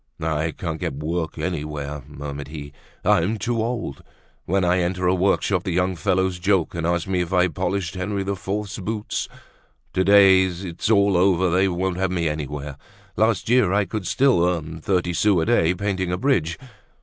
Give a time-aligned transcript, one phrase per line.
[0.19, 2.73] "I can't get work anywhere," murmured he.
[3.05, 4.03] "I'm too old.
[4.45, 7.93] When I enter a workshop the young fellows joke, and ask me if I polished
[7.95, 9.29] Henri IV.'s boots.
[9.93, 12.77] To day it's all over; they won't have me anywhere.
[13.15, 16.57] Last year I could still earn thirty sous a day painting a bridge.